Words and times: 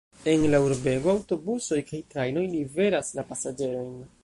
En 0.31 0.45
la 0.53 0.59
urbego 0.67 1.11
aŭtobusoj 1.13 1.79
kaj 1.91 2.01
trajnoj 2.15 2.47
liveras 2.57 3.15
la 3.21 3.29
pasaĝerojn. 3.31 3.97